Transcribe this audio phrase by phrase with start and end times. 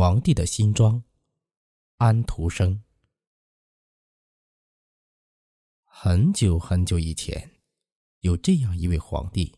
[0.00, 1.02] 皇帝的新装，
[1.96, 2.84] 安徒生。
[5.82, 7.50] 很久很久以前，
[8.20, 9.56] 有这样一位皇帝，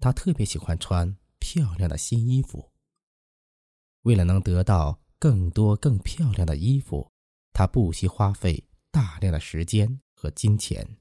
[0.00, 2.72] 他特别喜欢穿漂亮的新衣服。
[4.02, 7.10] 为了能得到更多更漂亮的衣服，
[7.54, 10.98] 他不惜花费大量的时间和金钱。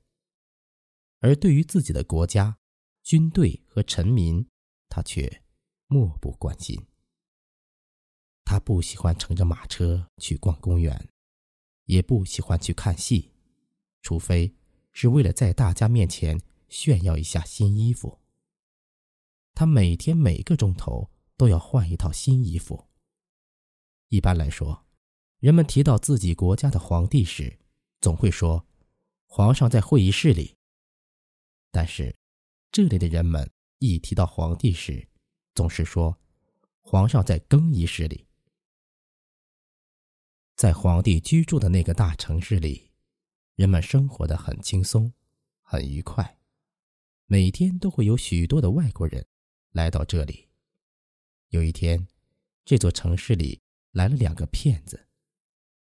[1.19, 2.57] 而对于自己的国家、
[3.03, 4.49] 军队和臣民，
[4.87, 5.43] 他却
[5.87, 6.81] 漠不关心。
[8.49, 11.09] 他不喜欢乘着马车去逛公园，
[11.83, 13.33] 也不喜欢去看戏，
[14.01, 14.55] 除非
[14.93, 18.21] 是为了在大家面前炫耀一下新衣服。
[19.53, 22.87] 他每天每个钟头都要换一套新衣服。
[24.07, 24.85] 一般来说，
[25.39, 27.59] 人们提到自己国家的皇帝时，
[27.99, 28.65] 总会说
[29.27, 30.55] ：“皇上在会议室里。”
[31.69, 32.15] 但是，
[32.71, 35.09] 这里的人们一提到皇帝时，
[35.53, 36.17] 总是说
[36.79, 38.25] ：“皇上在更衣室里。”
[40.57, 42.89] 在皇帝居住的那个大城市里，
[43.53, 45.13] 人们生活的很轻松，
[45.61, 46.39] 很愉快，
[47.27, 49.23] 每天都会有许多的外国人
[49.69, 50.47] 来到这里。
[51.49, 52.07] 有一天，
[52.65, 55.07] 这座城市里来了两个骗子，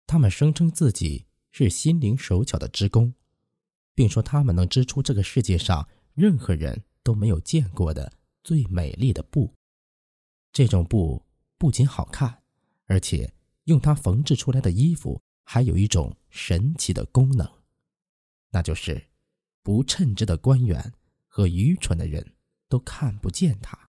[0.06, 3.14] 他们声称自己是心灵手巧的织工，
[3.94, 8.12] 并说他们能织出这个世界上任何人都没有见过的
[8.44, 9.54] 最美丽的布。
[10.52, 11.24] 这种布
[11.56, 12.42] 不仅好看，
[12.84, 13.35] 而且。
[13.66, 17.48] 用它缝制出来的衣服还有一种神奇的功能，
[18.50, 19.10] 那就是
[19.62, 20.92] 不称职的官员
[21.26, 22.36] 和愚蠢的人
[22.68, 23.88] 都看不见它。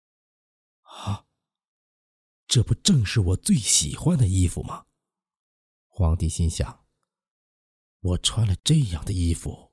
[0.81, 1.25] 啊，
[2.47, 4.85] 这不正是我最喜欢的衣服吗？
[5.87, 6.85] 皇帝心想：
[7.99, 9.71] 我穿了这样的衣服，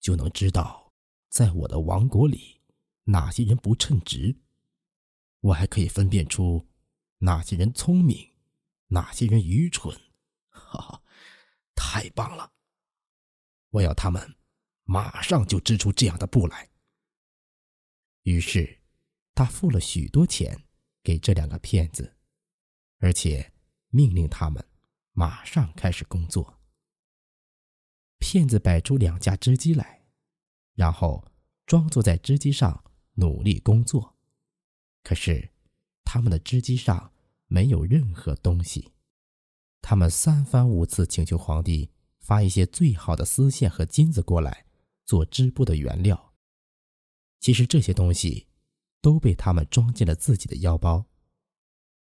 [0.00, 0.92] 就能知道
[1.30, 2.60] 在我的王国里
[3.04, 4.36] 哪些人不称职，
[5.40, 6.66] 我还可以分辨出
[7.18, 8.29] 哪些人聪明。
[8.90, 9.96] 哪些人愚蠢？
[10.48, 11.02] 哈哈，
[11.74, 12.52] 太棒了！
[13.70, 14.36] 我要他们
[14.82, 16.70] 马上就织出这样的布来。
[18.22, 18.80] 于是，
[19.32, 20.64] 他付了许多钱
[21.04, 22.16] 给这两个骗子，
[22.98, 23.52] 而且
[23.90, 24.64] 命令他们
[25.12, 26.60] 马上开始工作。
[28.18, 30.04] 骗子摆出两架织机来，
[30.74, 31.24] 然后
[31.64, 34.18] 装作在织机上努力工作。
[35.04, 35.52] 可是，
[36.04, 37.12] 他们的织机上。
[37.52, 38.92] 没有任何东西，
[39.82, 41.90] 他们三番五次请求皇帝
[42.20, 44.66] 发一些最好的丝线和金子过来
[45.04, 46.32] 做织布的原料。
[47.40, 48.46] 其实这些东西
[49.00, 51.06] 都被他们装进了自己的腰包，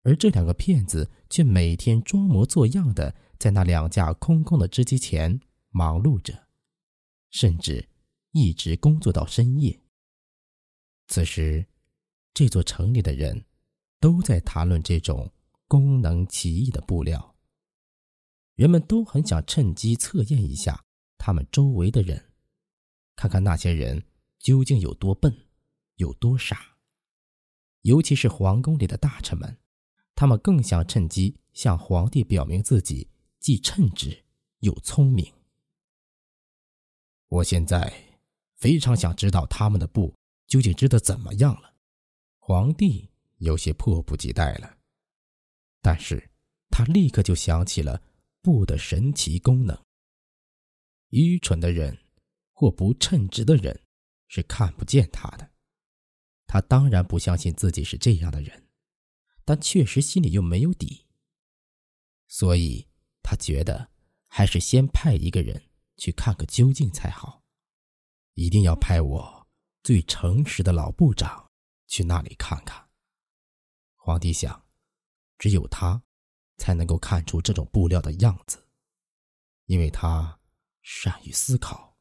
[0.03, 6.49] 而这两个骗子却每天装模作样的在那两架空空的织机前忙碌着，
[7.31, 7.89] 甚至
[8.33, 9.81] 一直工作到深夜。
[11.07, 11.65] 此时，
[12.34, 13.45] 这座城里的人
[14.01, 15.33] 都在谈论这种。
[15.69, 17.37] 功能奇异的布料，
[18.54, 20.84] 人们都很想趁机测验一下
[21.19, 22.32] 他们周围的人，
[23.16, 24.04] 看看那些人
[24.38, 25.47] 究竟有多笨，
[25.97, 26.77] 有多傻。
[27.82, 29.59] 尤其是皇宫里的大臣们，
[30.15, 33.09] 他们更想趁机向皇帝表明自己
[33.41, 34.25] 既称职
[34.60, 35.33] 又聪明。
[37.28, 37.93] 我现在
[38.54, 40.15] 非常想知道他们的布
[40.47, 41.75] 究竟织得怎么样了。
[42.38, 44.76] 皇帝有些迫不及待了。
[45.87, 46.31] 但是，
[46.69, 48.03] 他立刻就想起了
[48.43, 49.81] 布的神奇功能。
[51.11, 51.97] 愚蠢的人
[52.53, 53.81] 或不称职的人
[54.27, 55.49] 是看不见他的。
[56.49, 58.67] 他当然不相信自己是这样的人，
[59.45, 61.07] 但确实心里又没有底。
[62.27, 62.85] 所以，
[63.23, 63.89] 他觉得
[64.27, 67.45] 还是先派一个人去看个究竟才好。
[68.35, 69.47] 一定要派我
[69.85, 71.49] 最诚实的老部长
[71.87, 72.89] 去那里看看。
[73.95, 74.66] 皇帝想。
[75.39, 76.03] 只有他，
[76.57, 78.67] 才能够看出这种布料的样子，
[79.67, 80.41] 因为他
[80.83, 81.99] 善于思考，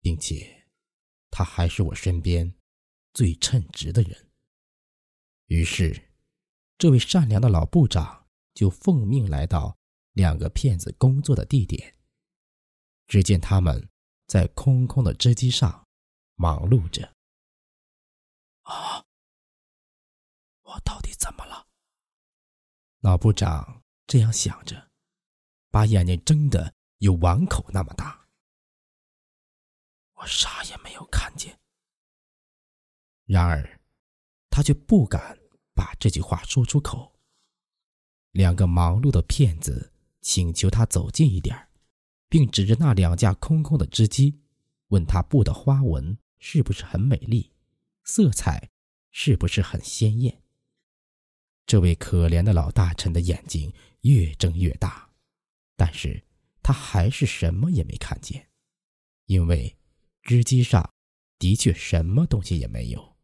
[0.00, 0.68] 并且
[1.30, 2.54] 他还是我身边
[3.12, 4.30] 最称职的人。
[5.46, 6.10] 于是，
[6.76, 9.78] 这位善良的老部长就奉命来到
[10.12, 11.96] 两个骗子工作的地点。
[13.06, 13.88] 只见他们
[14.26, 15.86] 在空空的织机上
[16.34, 17.14] 忙碌着。
[18.62, 19.04] 啊，
[20.62, 21.65] 我到底怎么了？
[23.06, 24.90] 老部长这样想着，
[25.70, 28.26] 把眼睛睁得有碗口那么大。
[30.14, 31.56] 我啥也没有看见。
[33.24, 33.80] 然而，
[34.50, 35.38] 他却不敢
[35.72, 37.14] 把这句话说出口。
[38.32, 41.68] 两个忙碌的骗子请求他走近一点
[42.28, 44.42] 并指着那两架空空的织机，
[44.88, 47.52] 问他布的花纹是不是很美丽，
[48.02, 48.68] 色彩
[49.12, 50.42] 是不是很鲜艳。
[51.66, 55.10] 这位可怜的老大臣的眼睛越睁越大，
[55.74, 56.24] 但是
[56.62, 58.48] 他还是什么也没看见，
[59.24, 59.76] 因为
[60.22, 60.94] 织机上
[61.38, 63.16] 的确什么东西也没有。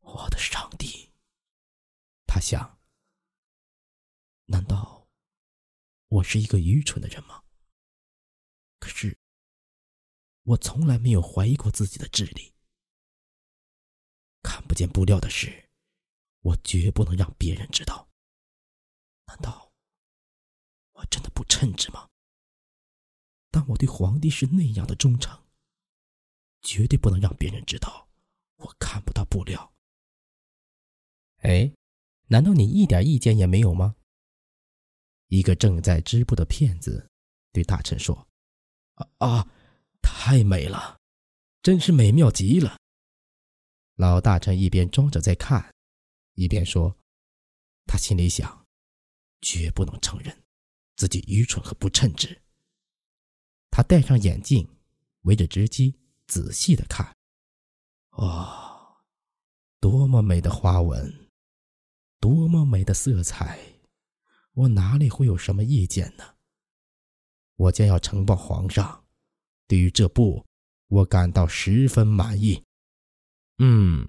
[0.00, 1.10] 我的上帝！
[2.26, 2.78] 他想：
[4.46, 5.06] 难道
[6.08, 7.42] 我是一个愚蠢的人吗？
[8.78, 9.16] 可是
[10.42, 12.54] 我从来没有怀疑过自己的智力。
[14.42, 15.63] 看不见布料的事。
[16.44, 18.08] 我绝不能让别人知道。
[19.26, 19.72] 难道
[20.92, 22.08] 我真的不称职吗？
[23.50, 25.42] 但我对皇帝是那样的忠诚，
[26.60, 28.08] 绝对不能让别人知道
[28.56, 29.72] 我看不到布料。
[31.38, 31.72] 哎，
[32.28, 33.96] 难道你一点意见也没有吗？
[35.28, 37.08] 一个正在织布的骗子
[37.52, 38.28] 对大臣说
[38.94, 39.48] ：“啊啊，
[40.02, 41.00] 太美了，
[41.62, 42.78] 真是美妙极了。”
[43.96, 45.73] 老大臣一边装着在看。
[46.34, 46.96] 一边说，
[47.86, 48.66] 他心里想，
[49.40, 50.44] 绝不能承认
[50.96, 52.42] 自己愚蠢和不称职。
[53.70, 54.68] 他戴上眼镜，
[55.22, 57.14] 围着织机仔细的看。
[58.10, 59.02] 哦，
[59.80, 61.30] 多么美的花纹，
[62.20, 63.58] 多么美的色彩，
[64.52, 66.36] 我哪里会有什么意见呢？
[67.56, 69.04] 我将要呈报皇上，
[69.68, 70.44] 对于这布，
[70.88, 72.64] 我感到十分满意。
[73.58, 74.08] 嗯，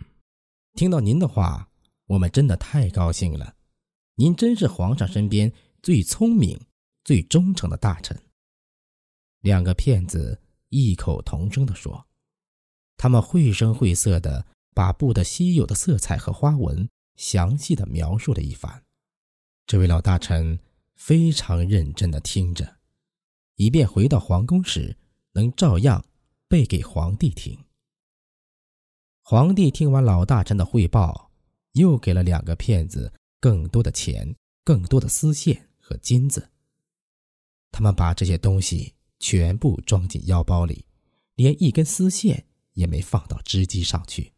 [0.74, 1.70] 听到您的话。
[2.08, 3.56] 我们真的太高兴了，
[4.16, 6.60] 您真是皇上身边最聪明、
[7.04, 8.22] 最忠诚的大臣。
[9.40, 12.08] 两个骗子异口同声地说，
[12.98, 18.84] 他们绘声绘色地把布的稀有的色彩和花纹详细的描述了一番。
[19.66, 20.60] 这位老大臣
[20.96, 22.78] 非常认真地听着，
[23.56, 24.96] 以便回到皇宫时
[25.32, 26.06] 能照样
[26.48, 27.58] 背给皇帝听。
[29.22, 31.25] 皇帝听完老大臣的汇报。
[31.76, 36.52] 又给了两个骗子更多的钱、更多的丝线和金子。
[37.72, 40.86] 他们把这些东西全部装进腰包里，
[41.36, 44.34] 连一根丝线也没放到织机上去。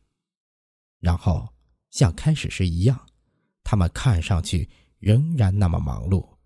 [1.00, 1.54] 然后
[1.92, 3.08] 像开始时一样，
[3.64, 4.68] 他们看上去
[4.98, 6.38] 仍然那么忙碌，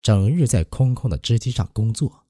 [0.00, 2.24] 整日在空空的织机上工作。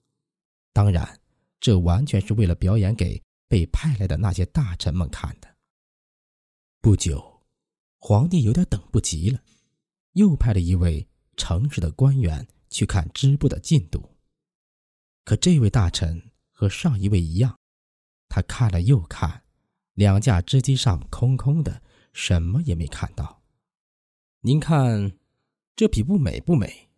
[0.72, 1.20] 当然，
[1.60, 5.56] 这完全是为了表演给被派来的那些大臣们看的。
[6.80, 7.35] 不久。
[7.98, 9.42] 皇帝有点等不及了，
[10.12, 14.16] 又派了一位诚实的官员去看织布的进度。
[15.24, 17.58] 可这位大臣和上一位一样，
[18.28, 19.44] 他看了又看，
[19.94, 21.82] 两架织机上空空的，
[22.12, 23.42] 什么也没看到。
[24.40, 25.18] 您看，
[25.74, 26.90] 这匹布美不美？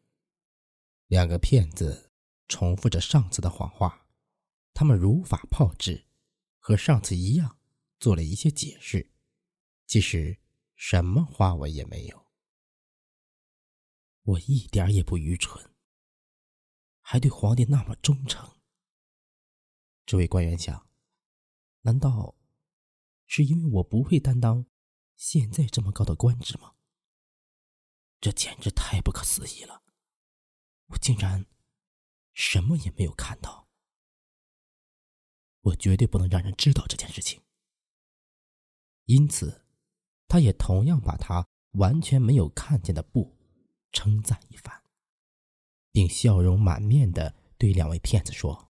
[1.07, 2.11] 两个骗子
[2.49, 4.07] 重复着上次的谎话，
[4.75, 6.05] 他们如法炮制，
[6.59, 7.57] 和上次一样
[7.99, 9.11] 做了一些解释。
[9.87, 10.37] 其实。
[10.81, 12.31] 什么花纹也没有，
[14.23, 15.75] 我一点也不愚蠢，
[17.01, 18.61] 还对皇帝那么忠诚。
[20.07, 20.89] 这位官员想：
[21.81, 22.37] 难道
[23.27, 24.67] 是因为我不配担当
[25.17, 26.77] 现在这么高的官职吗？
[28.21, 29.83] 这简直太不可思议了！
[30.87, 31.45] 我竟然
[32.35, 33.69] 什么也没有看到，
[35.61, 37.43] 我绝对不能让人知道这件事情。
[39.07, 39.65] 因此。
[40.29, 43.35] 他也同样把他完全没有看见的布
[43.93, 44.83] 称赞一番，
[45.91, 48.71] 并笑容满面的对两位骗子说：“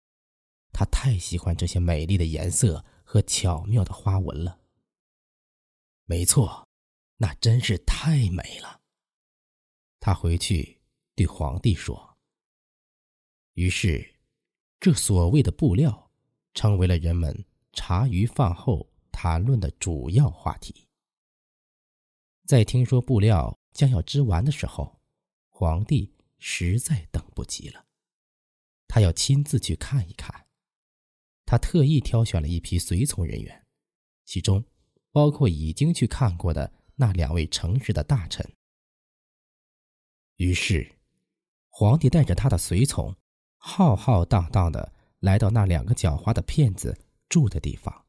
[0.72, 4.60] 他太喜欢这些美丽的颜色和巧妙的花纹了。”
[6.06, 6.68] 没错，
[7.18, 8.80] 那真是太美了。
[10.00, 10.80] 他回去
[11.16, 12.18] 对皇帝说。
[13.54, 14.16] 于是，
[14.80, 16.10] 这所谓的布料
[16.54, 20.88] 成为了人们茶余饭后谈论的主要话题。
[22.50, 25.00] 在听说布料将要织完的时候，
[25.50, 27.86] 皇帝实在等不及了，
[28.88, 30.48] 他要亲自去看一看。
[31.46, 33.68] 他特意挑选了一批随从人员，
[34.26, 34.66] 其中
[35.12, 38.44] 包括已经去看过的那两位诚实的大臣。
[40.38, 40.96] 于是，
[41.70, 43.16] 皇帝带着他的随从，
[43.58, 46.98] 浩浩荡荡的来到那两个狡猾的骗子
[47.30, 48.08] 住的地方。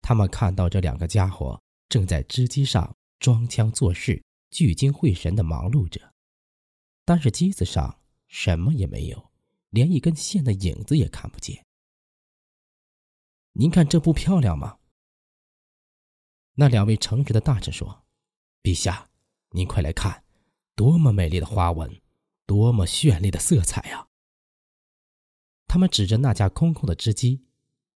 [0.00, 2.96] 他们看到这两个家伙正在织机上。
[3.20, 6.14] 装腔作势、聚精会神的忙碌着，
[7.04, 9.30] 但是机子上什么也没有，
[9.68, 11.64] 连一根线的影子也看不见。
[13.52, 14.78] 您看这不漂亮吗？
[16.54, 18.06] 那两位诚实的大臣说
[18.62, 19.10] ：“陛下，
[19.50, 20.24] 您快来看，
[20.74, 22.00] 多么美丽的花纹，
[22.46, 24.08] 多么绚丽的色彩呀！”
[25.68, 27.44] 他们指着那架空空的织机，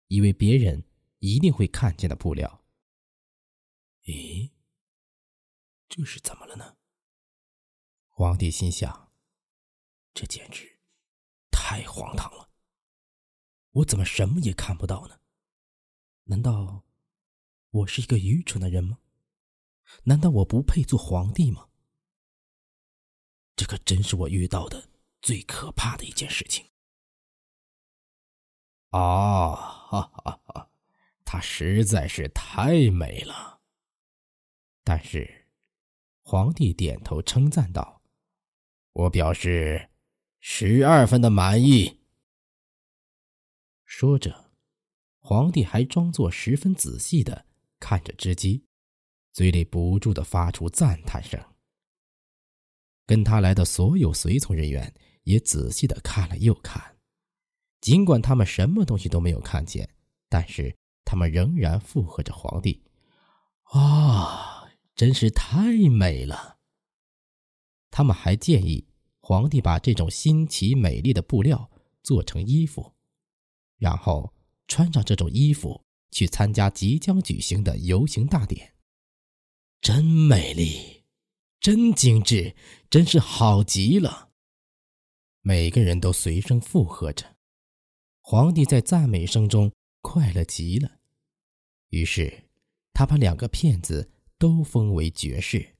[0.08, 0.82] 以为别人
[1.18, 2.64] 一定会看见的布料。
[5.90, 6.76] 这是怎么了呢？
[8.09, 9.12] 皇帝心想：
[10.14, 10.78] 这简直
[11.50, 12.49] 太荒唐了！
[13.73, 15.20] 我怎么什么也看不到呢？
[16.25, 16.85] 难道
[17.70, 19.00] 我是一个愚蠢的人吗？
[20.04, 21.68] 难道我不配做皇帝吗？
[23.56, 26.70] 这可真是我遇到的最可怕的一件事情。
[28.90, 30.70] 啊，哈哈哈！
[31.25, 33.61] 她实在是太美了。
[34.85, 35.39] 但是，
[36.30, 38.02] 皇帝点头称赞道
[38.94, 39.90] ：“我表示
[40.38, 42.02] 十二分的满意。”
[43.84, 44.52] 说着，
[45.18, 47.46] 皇帝还装作十分仔细的
[47.80, 48.64] 看着织机，
[49.32, 51.44] 嘴里不住的发出赞叹声。
[53.06, 54.94] 跟他来的所有随从人员
[55.25, 56.96] 也仔细的看了又看。
[57.80, 59.92] 尽管他们什么东西都没有看见，
[60.28, 60.72] 但是
[61.04, 62.80] 他们仍然附和着皇帝
[63.75, 64.50] ：“啊，
[65.00, 66.59] 真是太美了！”
[67.90, 68.87] 他们还建议
[69.19, 71.71] 皇帝把这种新奇美丽的布料
[72.02, 72.95] 做成衣服，
[73.78, 74.35] 然后
[74.69, 78.75] 穿上这种衣服去参加即将举行的游行大典。
[79.80, 81.02] 真美丽，
[81.61, 82.54] 真精致，
[82.90, 84.28] 真是好极了！
[85.40, 87.38] 每个人都随声附和着。
[88.21, 91.00] 皇帝在赞美声中快乐极了，
[91.88, 92.50] 于是
[92.92, 95.75] 他把两个骗子都封为爵士，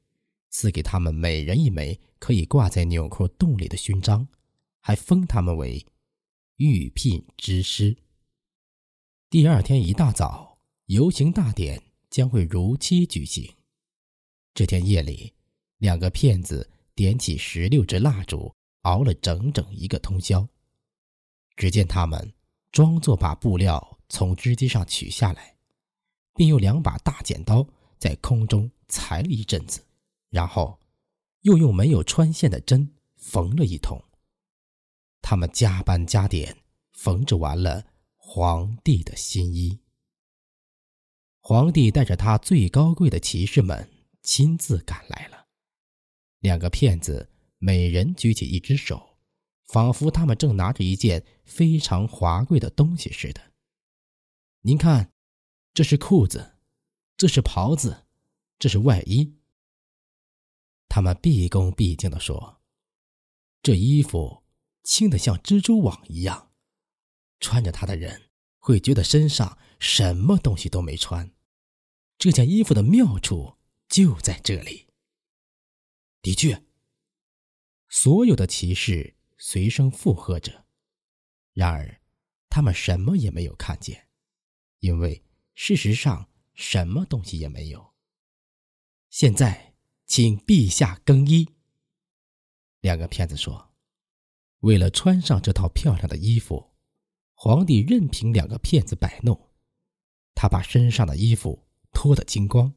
[0.51, 4.29] 赐给他们每人一枚可以挂在纽扣洞里的勋章，
[4.81, 5.87] 还封他们为
[6.57, 7.97] 御聘之师。
[9.31, 13.51] 第二天一大早，游行大典将会如期举行。
[14.53, 15.33] 这天夜里，
[15.79, 20.47] 两个骗子点起十六支蜡烛，熬了整整一个通宵。
[21.57, 22.31] 只见他们。
[22.73, 25.57] 装作把布料从织机上取下来，
[26.37, 27.67] 并用两把大剪刀
[28.01, 29.81] 在空中裁了一阵子，
[30.31, 30.81] 然后
[31.43, 34.03] 又用没有穿线的针缝了一通。
[35.23, 36.57] 他们加班加点
[36.95, 37.85] 缝制完了
[38.17, 39.79] 皇帝的新衣。
[41.41, 43.89] 皇帝带着他最高贵的骑士们
[44.23, 45.47] 亲自赶来了。
[46.41, 49.09] 两个骗子每人举起一只手。
[49.73, 53.41] 仿佛他们正拿着一件非常华贵的东西似的。
[54.63, 55.13] 您看，
[55.73, 56.50] 这是裤子，
[57.21, 58.07] 这是袍子，
[58.59, 59.37] 这是外衣。
[60.89, 62.63] 他们毕恭毕敬地说
[63.63, 64.43] ：“这衣服
[64.83, 66.51] 轻得像蜘蛛网一样，
[67.39, 71.31] 穿着它的人会觉得身上什么东西都没穿。
[72.17, 74.87] 这件衣服的妙处就在这里。”
[76.23, 76.65] 的确，
[77.91, 79.19] 所有的骑士。
[79.37, 80.65] 随声附和着，
[81.53, 82.01] 然而，
[82.49, 84.09] 他们什么也没有看见，
[84.79, 85.23] 因为
[85.55, 86.30] 事实上
[86.61, 87.95] 什么东西也没有。
[89.09, 89.75] 现在，
[90.07, 91.49] 请陛下更衣。
[92.83, 93.73] 两个骗子说
[94.61, 96.75] ：“为了穿上这套漂亮的衣服，
[97.33, 99.49] 皇帝任凭两个骗子摆弄，
[100.35, 102.75] 他把身上的衣服脱得精光，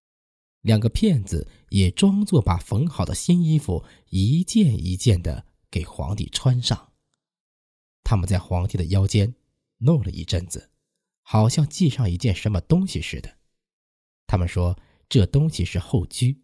[0.61, 6.93] 两个骗子也装作把缝好的新衣服一件一件的。”给皇帝穿上。
[8.03, 9.33] 他们在皇帝的腰间
[9.79, 10.69] 弄了一阵子，
[11.23, 13.39] 好像系上一件什么东西似的。
[14.27, 14.77] 他们说
[15.07, 16.41] 这东西是后居。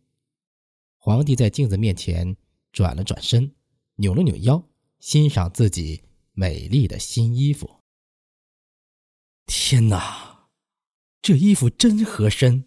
[0.98, 2.36] 皇帝在镜子面前
[2.72, 3.56] 转了转身，
[3.96, 4.64] 扭了扭腰，
[5.00, 7.84] 欣赏自己美丽的新衣服。
[9.46, 10.50] 天哪，
[11.22, 12.66] 这衣服真合身，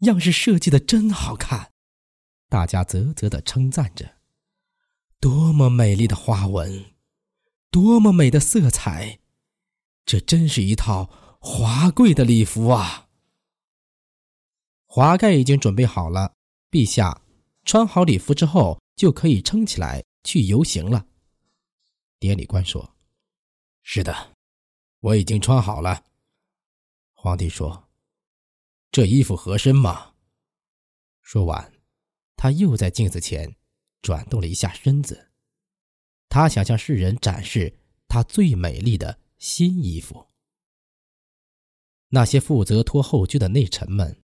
[0.00, 1.72] 样式设计的真好看，
[2.48, 4.18] 大家啧啧的称赞着。
[5.20, 6.86] 多么美丽的花纹，
[7.70, 9.20] 多么美的色彩，
[10.04, 13.08] 这真是一套华贵的礼服啊！
[14.94, 16.34] 华盖已经准备好了，
[16.70, 17.22] 陛下
[17.64, 21.06] 穿好礼服之后就可以撑起来去游行了。
[22.18, 22.94] 典礼官说
[23.82, 24.34] ：“是的，
[25.00, 26.04] 我已经穿好了。”
[27.16, 27.88] 皇帝说
[28.92, 30.12] ：“这衣服合身吗？”
[31.22, 31.72] 说完，
[32.36, 33.56] 他又在镜子前。
[34.02, 35.30] 转动了一下身子，
[36.28, 40.26] 他想向世人展示他最美丽的新衣服。
[42.08, 44.21] 那些负责拖后裾的内臣们，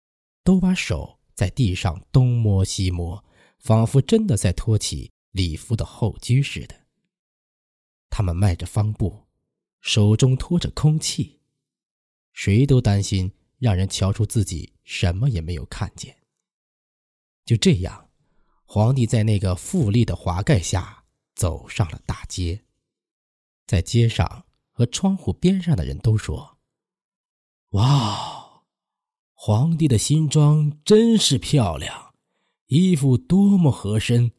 [0.44, 3.24] 都把手在地上东摸西摸，
[3.60, 6.76] 仿佛真的在托起礼服的后裾似的。
[8.10, 9.26] 他们迈着方步，
[9.82, 11.40] 手中托着空气，
[12.34, 16.16] 谁都担心让人瞧出自己什么也没有看见。
[17.46, 18.10] 就这样。
[18.66, 21.04] 皇帝在那个富丽的华盖下
[21.36, 22.64] 走上了大街，
[23.68, 26.58] 在街上和窗户边上的人都说
[27.72, 28.43] ：“哇，
[29.46, 32.16] 皇帝的新装真是漂亮，
[32.68, 34.32] 衣服多么合身，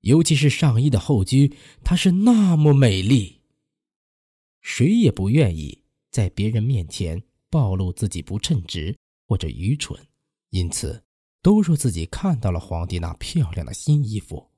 [0.00, 3.42] 尤其是上衣的后裾，它是那么美丽。
[4.62, 10.02] 谁也不愿意在别人面前暴露自己不称职或者愚蠢，
[10.48, 11.04] 因此
[11.42, 14.48] 都说自己看到了皇帝那漂亮的新衣服。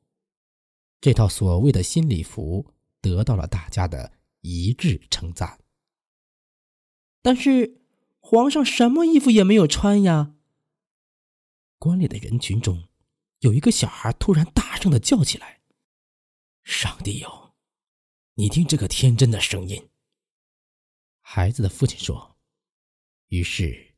[1.01, 2.65] 这套所谓的新礼服
[3.01, 5.59] 得到了大家的一致称赞。
[7.23, 7.80] 但是
[8.21, 10.35] 皇上什么衣服也没有穿呀！
[11.79, 12.89] 观礼的人群中，
[13.41, 15.61] 有一个小孩突然大声的叫起来
[16.63, 17.55] ：“上帝哟，
[18.35, 19.89] 你听这个天真的声音！”
[21.23, 22.37] 孩子的父亲说。
[23.29, 23.95] 于是，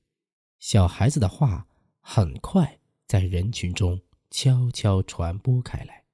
[0.58, 1.66] 小孩子的话
[2.00, 6.04] 很快在人群中悄悄传播开来。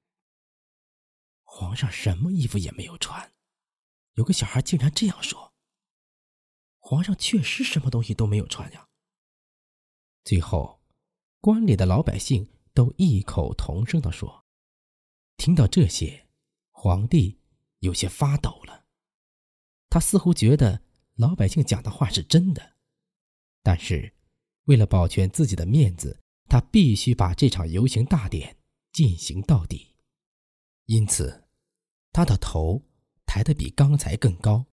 [1.43, 3.33] 皇上什么衣服也没有穿，
[4.13, 5.48] 有个小孩竟然这样说。
[6.79, 8.87] 皇上确实什么东西都没有穿呀。
[10.23, 10.81] 最后，
[11.39, 14.45] 关里的老百姓都异口同声的说
[15.37, 16.27] ：“听到这些，
[16.71, 17.39] 皇帝
[17.79, 18.85] 有些发抖了。
[19.89, 20.81] 他似乎觉得
[21.15, 22.75] 老百姓讲的话是真的，
[23.63, 24.13] 但是
[24.65, 28.57] 为了保全自己的面子，他必须把这场游行大典
[28.91, 29.95] 进行到底。
[30.85, 31.47] 因此，
[32.11, 32.83] 他的头
[33.25, 34.65] 抬得比刚才更高。”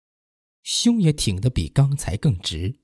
[0.66, 2.80] 胸也挺得比刚才更直，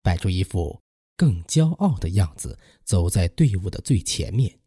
[0.00, 0.80] 摆出一副
[1.16, 4.60] 更骄傲的样子，走在队伍的最前面。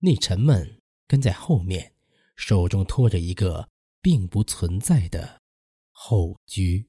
[0.00, 1.94] 内臣们跟在后面，
[2.36, 3.70] 手中拖着一个
[4.02, 5.40] 并不存在的
[5.90, 6.86] 后居。